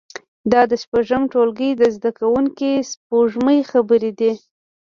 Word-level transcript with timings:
دا 0.51 0.61
د 0.71 0.73
شپږم 0.81 1.21
ټولګي 1.33 1.69
د 1.75 1.83
زده 1.95 2.11
کوونکې 2.19 2.71
سپوږمۍ 2.91 3.59
خبرې 3.71 4.11
دي 4.19 4.31